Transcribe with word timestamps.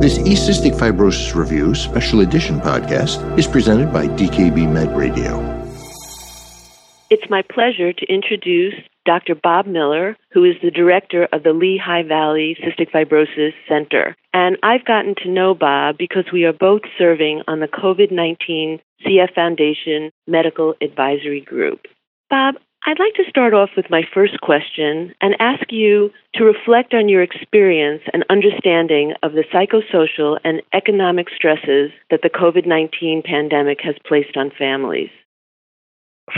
This 0.00 0.16
E-Cystic 0.20 0.78
Fibrosis 0.78 1.34
Review 1.34 1.74
Special 1.74 2.20
Edition 2.20 2.58
podcast 2.58 3.38
is 3.38 3.46
presented 3.46 3.92
by 3.92 4.06
DKB 4.06 4.66
Med 4.66 4.96
Radio. 4.96 5.38
It's 7.10 7.28
my 7.28 7.42
pleasure 7.42 7.92
to 7.92 8.06
introduce 8.06 8.72
Dr. 9.04 9.34
Bob 9.34 9.66
Miller, 9.66 10.16
who 10.32 10.42
is 10.42 10.54
the 10.62 10.70
director 10.70 11.28
of 11.34 11.42
the 11.42 11.52
Lehigh 11.52 12.02
Valley 12.02 12.56
Cystic 12.64 12.90
Fibrosis 12.90 13.52
Center. 13.68 14.16
And 14.32 14.56
I've 14.62 14.86
gotten 14.86 15.16
to 15.16 15.28
know 15.28 15.54
Bob 15.54 15.98
because 15.98 16.24
we 16.32 16.44
are 16.44 16.54
both 16.54 16.80
serving 16.96 17.42
on 17.46 17.60
the 17.60 17.68
COVID 17.68 18.10
19 18.10 18.80
CF 19.04 19.34
Foundation 19.34 20.10
Medical 20.26 20.76
Advisory 20.80 21.42
Group. 21.42 21.80
Bob, 22.30 22.54
I'd 22.86 22.98
like 22.98 23.14
to 23.14 23.28
start 23.28 23.52
off 23.52 23.70
with 23.76 23.90
my 23.90 24.02
first 24.12 24.40
question 24.40 25.14
and 25.20 25.36
ask 25.38 25.70
you 25.70 26.10
to 26.34 26.44
reflect 26.44 26.94
on 26.94 27.08
your 27.08 27.22
experience 27.22 28.02
and 28.12 28.24
understanding 28.30 29.12
of 29.22 29.32
the 29.32 29.44
psychosocial 29.52 30.38
and 30.44 30.62
economic 30.72 31.26
stresses 31.34 31.90
that 32.10 32.20
the 32.22 32.30
COVID 32.30 32.66
19 32.66 33.22
pandemic 33.24 33.80
has 33.82 33.96
placed 34.06 34.36
on 34.36 34.50
families. 34.58 35.10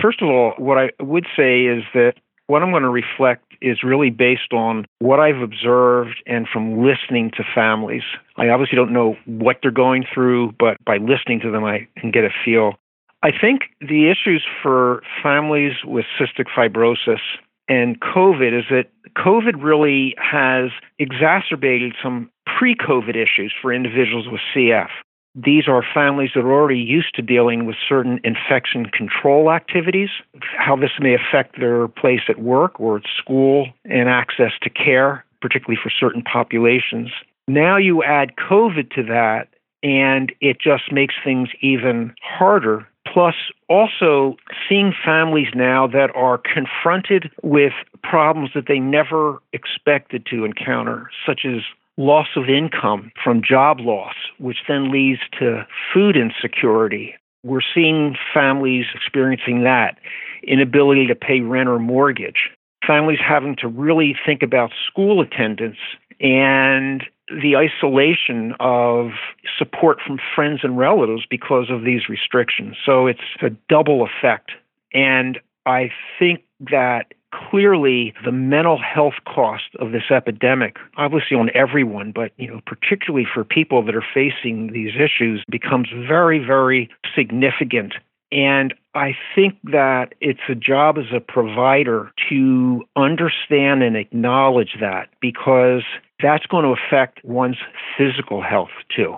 First 0.00 0.20
of 0.20 0.28
all, 0.28 0.54
what 0.56 0.78
I 0.78 0.90
would 1.00 1.26
say 1.36 1.62
is 1.62 1.84
that 1.94 2.14
what 2.48 2.62
I'm 2.62 2.70
going 2.70 2.82
to 2.82 2.90
reflect 2.90 3.44
is 3.62 3.84
really 3.84 4.10
based 4.10 4.52
on 4.52 4.84
what 4.98 5.20
I've 5.20 5.40
observed 5.40 6.22
and 6.26 6.48
from 6.52 6.84
listening 6.84 7.30
to 7.36 7.44
families. 7.54 8.02
I 8.36 8.48
obviously 8.48 8.76
don't 8.76 8.92
know 8.92 9.16
what 9.26 9.58
they're 9.62 9.70
going 9.70 10.04
through, 10.12 10.52
but 10.58 10.76
by 10.84 10.96
listening 10.96 11.40
to 11.40 11.50
them, 11.50 11.64
I 11.64 11.86
can 11.96 12.10
get 12.10 12.24
a 12.24 12.30
feel. 12.44 12.74
I 13.22 13.30
think 13.30 13.62
the 13.80 14.10
issues 14.10 14.44
for 14.62 15.02
families 15.22 15.74
with 15.84 16.04
cystic 16.18 16.46
fibrosis 16.56 17.20
and 17.68 18.00
COVID 18.00 18.58
is 18.58 18.64
that 18.70 18.86
COVID 19.16 19.62
really 19.62 20.14
has 20.18 20.70
exacerbated 20.98 21.94
some 22.02 22.30
pre 22.58 22.74
COVID 22.74 23.14
issues 23.14 23.54
for 23.60 23.72
individuals 23.72 24.26
with 24.30 24.40
CF. 24.54 24.88
These 25.34 25.68
are 25.68 25.82
families 25.94 26.30
that 26.34 26.40
are 26.40 26.52
already 26.52 26.80
used 26.80 27.14
to 27.14 27.22
dealing 27.22 27.64
with 27.64 27.76
certain 27.88 28.20
infection 28.24 28.86
control 28.86 29.50
activities, 29.50 30.10
how 30.58 30.76
this 30.76 30.90
may 31.00 31.14
affect 31.14 31.58
their 31.58 31.88
place 31.88 32.20
at 32.28 32.40
work 32.40 32.78
or 32.78 32.98
at 32.98 33.04
school 33.18 33.68
and 33.84 34.10
access 34.10 34.52
to 34.62 34.68
care, 34.68 35.24
particularly 35.40 35.78
for 35.82 35.90
certain 35.90 36.22
populations. 36.22 37.10
Now 37.48 37.76
you 37.78 38.02
add 38.02 38.36
COVID 38.36 38.90
to 38.94 39.02
that, 39.04 39.48
and 39.82 40.32
it 40.40 40.58
just 40.60 40.92
makes 40.92 41.14
things 41.24 41.48
even 41.62 42.14
harder 42.20 42.86
plus 43.10 43.34
also 43.68 44.36
seeing 44.68 44.92
families 45.04 45.48
now 45.54 45.86
that 45.86 46.10
are 46.14 46.38
confronted 46.38 47.30
with 47.42 47.72
problems 48.02 48.50
that 48.54 48.64
they 48.68 48.78
never 48.78 49.40
expected 49.52 50.26
to 50.26 50.44
encounter, 50.44 51.10
such 51.26 51.42
as 51.44 51.62
loss 51.96 52.28
of 52.36 52.48
income 52.48 53.12
from 53.22 53.42
job 53.42 53.78
loss, 53.80 54.14
which 54.38 54.58
then 54.68 54.90
leads 54.90 55.20
to 55.38 55.66
food 55.92 56.16
insecurity. 56.16 57.14
We're 57.44 57.60
seeing 57.74 58.16
families 58.32 58.86
experiencing 58.94 59.64
that, 59.64 59.98
inability 60.42 61.06
to 61.08 61.14
pay 61.14 61.40
rent 61.40 61.68
or 61.68 61.78
mortgage, 61.78 62.50
families 62.86 63.18
having 63.26 63.56
to 63.56 63.68
really 63.68 64.16
think 64.24 64.42
about 64.42 64.70
school 64.88 65.20
attendance 65.20 65.78
and 66.20 67.04
the 67.28 67.56
isolation 67.56 68.54
of 68.60 69.10
support 69.58 69.98
from 70.04 70.18
friends 70.34 70.60
and 70.62 70.76
relatives 70.76 71.22
because 71.28 71.70
of 71.70 71.84
these 71.84 72.08
restrictions. 72.08 72.76
So 72.84 73.06
it's 73.06 73.20
a 73.40 73.50
double 73.68 74.06
effect. 74.06 74.52
And 74.92 75.38
I 75.64 75.90
think 76.18 76.42
that 76.70 77.14
clearly 77.32 78.12
the 78.24 78.32
mental 78.32 78.78
health 78.78 79.14
cost 79.26 79.74
of 79.78 79.92
this 79.92 80.10
epidemic, 80.10 80.76
obviously 80.96 81.36
on 81.36 81.50
everyone, 81.54 82.12
but 82.12 82.32
you 82.36 82.48
know, 82.48 82.60
particularly 82.66 83.26
for 83.32 83.44
people 83.44 83.84
that 83.84 83.94
are 83.94 84.04
facing 84.14 84.72
these 84.72 84.92
issues, 84.96 85.42
becomes 85.50 85.88
very, 86.06 86.38
very 86.38 86.90
significant. 87.14 87.94
And 88.30 88.74
I 88.94 89.14
think 89.34 89.58
that 89.64 90.14
it's 90.20 90.40
a 90.48 90.54
job 90.54 90.96
as 90.98 91.14
a 91.14 91.20
provider 91.20 92.12
to 92.30 92.82
understand 92.96 93.82
and 93.82 93.96
acknowledge 93.96 94.76
that 94.80 95.08
because 95.20 95.82
that's 96.22 96.46
going 96.46 96.64
to 96.64 96.74
affect 96.80 97.24
one's 97.24 97.58
physical 97.98 98.42
health 98.42 98.70
too. 98.94 99.16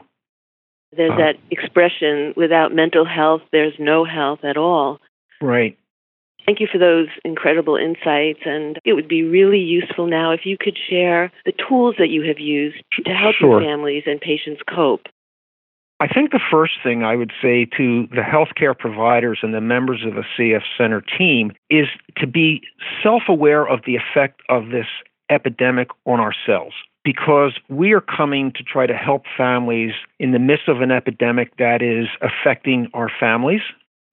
There's 0.97 1.13
uh, 1.13 1.17
that 1.17 1.35
expression 1.51 2.35
without 2.37 2.75
mental 2.75 3.05
health, 3.05 3.43
there's 3.53 3.75
no 3.79 4.05
health 4.05 4.41
at 4.45 4.57
all. 4.57 5.01
Right. 5.41 5.77
Thank 6.47 6.61
you 6.61 6.69
for 6.71 6.79
those 6.79 7.09
incredible 7.25 7.77
insights. 7.77 8.41
And 8.45 8.79
it 8.85 8.93
would 8.93 9.09
be 9.09 9.23
really 9.23 9.59
useful 9.59 10.07
now 10.07 10.33
if 10.33 10.41
you 10.45 10.57
could 10.61 10.79
share 10.91 11.33
the 11.47 11.53
tools 11.69 11.95
that 11.99 12.09
you 12.09 12.23
have 12.29 12.39
used 12.39 12.83
to 13.05 13.13
help 13.13 13.35
sure. 13.37 13.61
families 13.61 14.05
and 14.07 14.21
patients 14.21 14.61
cope. 14.69 15.07
I 16.01 16.09
think 16.09 16.33
the 16.33 16.41
first 16.51 16.75
thing 16.83 17.03
I 17.03 17.15
would 17.15 17.33
say 17.41 17.67
to 17.77 18.07
the 18.09 18.21
healthcare 18.21 18.77
providers 18.77 19.39
and 19.43 19.55
the 19.55 19.61
members 19.61 20.05
of 20.05 20.15
the 20.15 20.25
CF 20.37 20.63
Center 20.77 21.01
team 21.01 21.53
is 21.71 21.87
to 22.19 22.27
be 22.27 22.63
self 23.03 23.23
aware 23.29 23.67
of 23.67 23.81
the 23.87 23.97
effect 23.97 24.43
of 24.49 24.69
this 24.69 24.87
epidemic 25.31 25.89
on 26.05 26.21
ourselves 26.21 26.75
because 27.05 27.53
we 27.69 27.93
are 27.93 28.01
coming 28.01 28.51
to 28.53 28.63
try 28.63 28.87
to 28.87 28.95
help 28.95 29.25
families 29.37 29.93
in 30.19 30.33
the 30.33 30.39
midst 30.39 30.69
of 30.69 30.81
an 30.81 30.91
epidemic 30.91 31.57
that 31.59 31.83
is 31.83 32.09
affecting 32.23 32.89
our 32.95 33.11
families. 33.21 33.61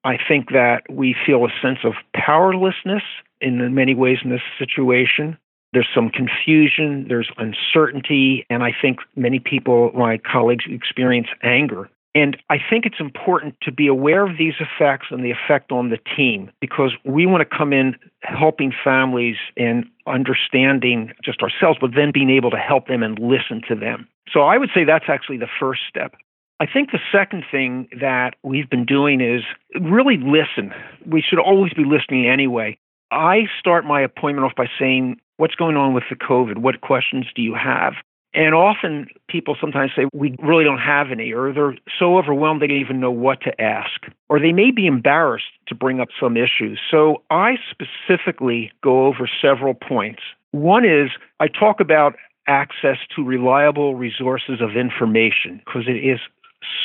I 0.04 0.18
think 0.28 0.50
that 0.50 0.84
we 0.90 1.16
feel 1.26 1.46
a 1.46 1.50
sense 1.62 1.80
of 1.84 1.94
powerlessness 2.14 3.04
in 3.40 3.74
many 3.74 3.96
ways 3.96 4.18
in 4.24 4.30
this 4.30 4.42
situation. 4.60 5.38
There's 5.74 5.88
some 5.96 6.10
confusion, 6.10 7.06
there's 7.08 7.32
uncertainty, 7.38 8.46
and 8.50 8.62
I 8.62 8.76
think 8.80 9.00
many 9.16 9.40
people, 9.40 9.92
my 9.94 10.18
colleagues, 10.18 10.66
experience 10.68 11.28
anger. 11.44 11.90
And 12.14 12.36
I 12.50 12.58
think 12.58 12.86
it's 12.86 13.00
important 13.00 13.56
to 13.62 13.72
be 13.72 13.88
aware 13.88 14.28
of 14.28 14.38
these 14.38 14.56
effects 14.60 15.08
and 15.12 15.24
the 15.24 15.32
effect 15.32 15.72
on 15.72 15.90
the 15.90 16.00
team 16.16 16.52
because 16.60 16.92
we 17.06 17.26
want 17.26 17.48
to 17.48 17.58
come 17.58 17.72
in 17.72 17.96
helping 18.22 18.74
families 18.84 19.38
and 19.56 19.86
understanding 20.08 21.14
just 21.24 21.42
ourselves, 21.42 21.78
but 21.80 21.92
then 21.96 22.12
being 22.14 22.30
able 22.30 22.52
to 22.52 22.58
help 22.58 22.88
them 22.88 23.02
and 23.02 23.18
listen 23.20 23.62
to 23.70 23.76
them. 23.76 24.08
So 24.32 24.42
I 24.42 24.58
would 24.58 24.70
say 24.74 24.84
that's 24.84 25.06
actually 25.08 25.38
the 25.38 25.48
first 25.60 25.82
step. 25.88 26.16
I 26.60 26.66
think 26.72 26.92
the 26.92 27.00
second 27.12 27.44
thing 27.50 27.88
that 28.00 28.36
we've 28.44 28.70
been 28.70 28.86
doing 28.86 29.22
is 29.22 29.42
really 29.82 30.18
listen. 30.18 30.74
We 31.08 31.24
should 31.28 31.40
always 31.40 31.74
be 31.74 31.86
listening 31.86 32.30
anyway. 32.30 32.78
I 33.10 33.44
start 33.60 33.84
my 33.86 34.02
appointment 34.02 34.46
off 34.46 34.56
by 34.56 34.68
saying, 34.80 35.20
What's 35.38 35.56
going 35.56 35.76
on 35.76 35.96
with 35.96 36.04
the 36.08 36.16
COVID? 36.16 36.60
What 36.60 36.82
questions 36.82 37.26
do 37.36 37.42
you 37.42 37.56
have? 37.56 37.94
And 38.34 38.56
often 38.56 39.08
people 39.28 39.58
sometimes 39.60 39.92
say, 39.96 40.06
we 40.14 40.36
really 40.42 40.64
don't 40.64 40.80
have 40.80 41.12
any, 41.12 41.34
or 41.34 41.52
they're 41.52 41.76
so 42.00 42.18
overwhelmed 42.18 42.62
they 42.62 42.68
don't 42.68 42.78
even 42.78 43.00
know 43.00 43.12
what 43.12 43.42
to 43.42 43.62
ask, 43.62 44.08
or 44.30 44.40
they 44.40 44.54
may 44.54 44.72
be 44.72 44.88
embarrassed 44.88 45.52
to 45.68 45.76
bring 45.76 46.00
up 46.00 46.08
some 46.18 46.38
issues. 46.38 46.80
So 46.90 47.24
I 47.30 47.56
specifically 47.70 48.72
go 48.82 49.06
over 49.06 49.30
several 49.42 49.74
points. 49.74 50.22
One 50.52 50.86
is 50.86 51.12
I 51.40 51.48
talk 51.48 51.82
about 51.82 52.16
access 52.48 52.98
to 53.16 53.24
reliable 53.24 53.96
resources 53.96 54.62
of 54.62 54.78
information 54.78 55.62
because 55.66 55.84
it 55.88 55.98
is 55.98 56.20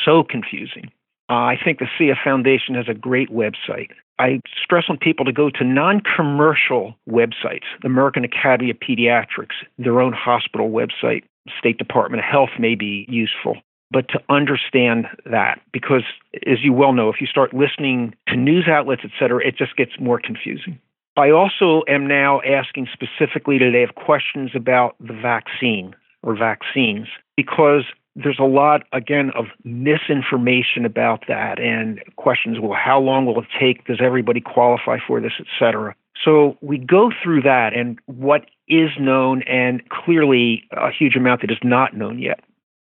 so 0.03 0.23
confusing. 0.23 0.91
Uh, 1.29 1.33
I 1.33 1.57
think 1.61 1.79
the 1.79 1.87
CF 1.99 2.23
Foundation 2.23 2.75
has 2.75 2.87
a 2.87 2.93
great 2.93 3.29
website. 3.29 3.89
I 4.19 4.41
stress 4.63 4.85
on 4.89 4.97
people 4.97 5.25
to 5.25 5.31
go 5.31 5.49
to 5.51 5.63
non 5.63 6.01
commercial 6.01 6.95
websites, 7.07 7.65
the 7.81 7.87
American 7.87 8.23
Academy 8.23 8.71
of 8.71 8.77
Pediatrics, 8.77 9.55
their 9.77 10.01
own 10.01 10.13
hospital 10.13 10.71
website, 10.71 11.23
State 11.57 11.77
Department 11.77 12.23
of 12.23 12.29
Health 12.29 12.49
may 12.59 12.75
be 12.75 13.05
useful. 13.09 13.57
But 13.89 14.09
to 14.09 14.19
understand 14.29 15.05
that, 15.25 15.61
because 15.71 16.03
as 16.45 16.57
you 16.61 16.73
well 16.73 16.91
know, 16.91 17.09
if 17.09 17.21
you 17.21 17.27
start 17.27 17.53
listening 17.53 18.13
to 18.27 18.35
news 18.35 18.67
outlets, 18.67 19.01
et 19.05 19.11
cetera, 19.17 19.45
it 19.45 19.57
just 19.57 19.77
gets 19.77 19.91
more 19.99 20.19
confusing. 20.19 20.77
I 21.15 21.31
also 21.31 21.83
am 21.87 22.05
now 22.05 22.41
asking 22.41 22.87
specifically 22.93 23.57
today 23.57 23.83
of 23.83 23.95
questions 23.95 24.51
about 24.53 24.95
the 24.99 25.13
vaccine 25.13 25.95
or 26.21 26.37
vaccines 26.37 27.07
because 27.35 27.85
there's 28.15 28.39
a 28.39 28.43
lot 28.43 28.83
again 28.93 29.31
of 29.35 29.45
misinformation 29.63 30.85
about 30.85 31.23
that 31.27 31.59
and 31.59 32.01
questions 32.15 32.57
well 32.59 32.73
how 32.73 32.99
long 32.99 33.25
will 33.25 33.39
it 33.39 33.47
take 33.59 33.85
does 33.85 33.99
everybody 34.01 34.41
qualify 34.41 34.97
for 35.07 35.21
this 35.21 35.33
et 35.39 35.45
cetera 35.59 35.95
so 36.23 36.57
we 36.61 36.77
go 36.77 37.11
through 37.23 37.41
that 37.41 37.73
and 37.75 37.99
what 38.05 38.45
is 38.67 38.89
known 38.99 39.43
and 39.43 39.87
clearly 39.89 40.63
a 40.71 40.91
huge 40.91 41.15
amount 41.15 41.41
that 41.41 41.51
is 41.51 41.57
not 41.63 41.95
known 41.95 42.19
yet. 42.19 42.39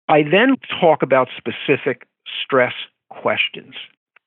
I 0.07 0.23
then 0.23 0.55
talk 0.79 1.01
about 1.01 1.27
specific 1.37 2.07
stress 2.43 2.73
questions 3.09 3.75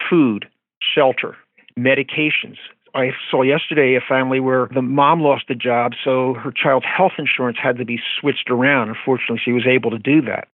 food 0.09 0.47
shelter 0.95 1.37
medications. 1.79 2.57
I 2.95 3.11
saw 3.31 3.43
yesterday 3.43 3.95
a 3.95 4.01
family 4.01 4.41
where 4.41 4.69
the 4.73 4.83
mom 4.83 5.21
lost 5.21 5.45
a 5.51 5.55
job, 5.55 5.93
so 6.03 6.35
her 6.35 6.51
child's 6.51 6.87
health 6.87 7.13
insurance 7.19 7.59
had 7.63 7.77
to 7.77 7.85
be 7.85 8.01
switched 8.19 8.51
around. 8.51 8.89
Unfortunately, 8.89 9.41
she 9.45 9.53
was 9.53 9.67
able 9.67 9.91
to 9.91 9.99
do 9.99 10.23
that 10.23 10.49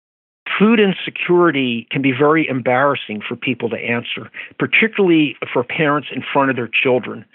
food 0.59 0.79
insecurity 0.79 1.88
can 1.91 2.01
be 2.01 2.11
very 2.11 2.47
embarrassing 2.47 3.21
for 3.27 3.35
people 3.35 3.69
to 3.69 3.77
answer, 3.77 4.29
particularly 4.59 5.35
for 5.51 5.63
parents 5.63 6.09
in 6.13 6.23
front 6.33 6.50
of 6.50 6.55
their 6.55 6.69
children. 6.69 7.25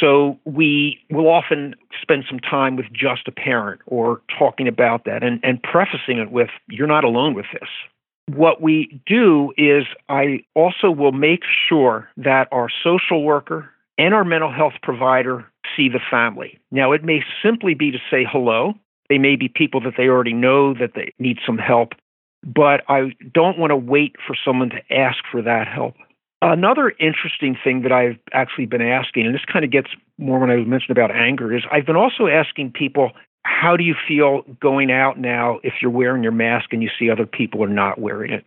So 0.00 0.38
we 0.44 0.98
will 1.10 1.28
often 1.28 1.74
spend 2.00 2.24
some 2.28 2.40
time 2.40 2.76
with 2.76 2.86
just 2.92 3.28
a 3.28 3.32
parent 3.32 3.80
or 3.86 4.20
talking 4.38 4.68
about 4.68 5.04
that 5.04 5.22
and, 5.22 5.40
and 5.42 5.62
prefacing 5.62 6.18
it 6.18 6.30
with, 6.30 6.50
you're 6.68 6.86
not 6.86 7.04
alone 7.04 7.34
with 7.34 7.46
this. 7.52 7.68
What 8.34 8.60
we 8.60 9.00
do 9.06 9.52
is 9.56 9.84
I 10.08 10.40
also 10.54 10.90
will 10.90 11.12
make 11.12 11.42
sure 11.68 12.08
that 12.16 12.48
our 12.50 12.68
social 12.82 13.22
worker 13.22 13.70
and 13.98 14.12
our 14.12 14.24
mental 14.24 14.52
health 14.52 14.74
provider 14.82 15.46
see 15.76 15.88
the 15.88 16.00
family. 16.10 16.58
Now, 16.70 16.92
it 16.92 17.04
may 17.04 17.20
simply 17.42 17.74
be 17.74 17.90
to 17.92 17.98
say 18.10 18.26
hello. 18.30 18.74
They 19.08 19.18
may 19.18 19.36
be 19.36 19.48
people 19.48 19.80
that 19.82 19.94
they 19.96 20.08
already 20.08 20.32
know 20.32 20.74
that 20.74 20.92
they 20.94 21.12
need 21.18 21.38
some 21.46 21.58
help, 21.58 21.92
but 22.46 22.82
I 22.88 23.10
don't 23.34 23.58
want 23.58 23.70
to 23.70 23.76
wait 23.76 24.14
for 24.24 24.36
someone 24.44 24.70
to 24.70 24.94
ask 24.94 25.18
for 25.30 25.42
that 25.42 25.66
help. 25.66 25.94
Another 26.40 26.90
interesting 27.00 27.56
thing 27.62 27.82
that 27.82 27.92
I've 27.92 28.18
actually 28.32 28.66
been 28.66 28.82
asking, 28.82 29.26
and 29.26 29.34
this 29.34 29.44
kind 29.50 29.64
of 29.64 29.70
gets 29.70 29.88
more 30.16 30.38
when 30.38 30.50
I 30.50 30.56
mentioned 30.58 30.96
about 30.96 31.10
anger, 31.10 31.54
is 31.54 31.64
I've 31.72 31.86
been 31.86 31.96
also 31.96 32.28
asking 32.28 32.72
people, 32.72 33.10
how 33.42 33.76
do 33.76 33.82
you 33.82 33.94
feel 34.06 34.42
going 34.60 34.92
out 34.92 35.18
now 35.18 35.58
if 35.64 35.74
you're 35.80 35.90
wearing 35.90 36.22
your 36.22 36.32
mask 36.32 36.72
and 36.72 36.82
you 36.82 36.90
see 36.98 37.10
other 37.10 37.26
people 37.26 37.64
are 37.64 37.68
not 37.68 37.98
wearing 38.00 38.32
it? 38.32 38.44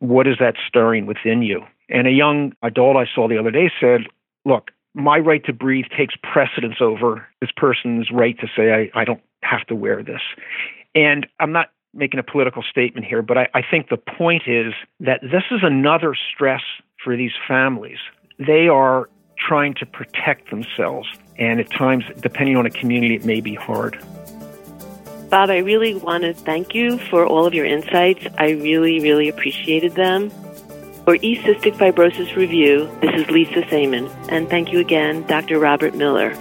What 0.00 0.26
is 0.26 0.36
that 0.40 0.54
stirring 0.66 1.06
within 1.06 1.42
you? 1.42 1.62
And 1.88 2.06
a 2.06 2.10
young 2.10 2.52
adult 2.62 2.96
I 2.96 3.06
saw 3.12 3.28
the 3.28 3.38
other 3.38 3.50
day 3.50 3.70
said, 3.80 4.02
Look, 4.44 4.70
my 4.94 5.18
right 5.18 5.44
to 5.44 5.52
breathe 5.52 5.86
takes 5.96 6.14
precedence 6.22 6.76
over 6.80 7.26
this 7.40 7.50
person's 7.56 8.10
right 8.10 8.38
to 8.40 8.46
say, 8.56 8.90
I, 8.94 9.00
I 9.00 9.04
don't 9.04 9.20
have 9.42 9.66
to 9.66 9.74
wear 9.74 10.02
this. 10.02 10.22
And 10.94 11.26
I'm 11.38 11.52
not 11.52 11.70
making 11.96 12.20
a 12.20 12.22
political 12.22 12.62
statement 12.62 13.06
here, 13.06 13.22
but 13.22 13.38
I, 13.38 13.48
I 13.54 13.62
think 13.62 13.88
the 13.88 13.96
point 13.96 14.44
is 14.46 14.72
that 15.00 15.20
this 15.22 15.44
is 15.50 15.60
another 15.62 16.14
stress 16.32 16.62
for 17.02 17.16
these 17.16 17.32
families. 17.48 17.98
They 18.38 18.68
are 18.68 19.08
trying 19.38 19.74
to 19.74 19.86
protect 19.86 20.50
themselves, 20.50 21.08
and 21.38 21.60
at 21.60 21.70
times, 21.70 22.04
depending 22.20 22.56
on 22.56 22.66
a 22.66 22.70
community, 22.70 23.14
it 23.14 23.24
may 23.24 23.40
be 23.40 23.54
hard. 23.54 23.98
Bob, 25.30 25.50
I 25.50 25.58
really 25.58 25.94
want 25.94 26.22
to 26.22 26.32
thank 26.32 26.74
you 26.74 26.98
for 26.98 27.26
all 27.26 27.46
of 27.46 27.54
your 27.54 27.66
insights. 27.66 28.26
I 28.38 28.50
really, 28.50 29.00
really 29.00 29.28
appreciated 29.28 29.94
them. 29.94 30.30
For 31.04 31.16
E-Cystic 31.16 31.74
Fibrosis 31.76 32.34
Review, 32.34 32.90
this 33.00 33.14
is 33.14 33.30
Lisa 33.30 33.62
Saiman, 33.62 34.10
and 34.28 34.48
thank 34.48 34.72
you 34.72 34.80
again, 34.80 35.24
Dr. 35.26 35.58
Robert 35.58 35.94
Miller. 35.94 36.34